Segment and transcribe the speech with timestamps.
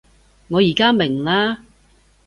[0.47, 1.57] 我而家明喇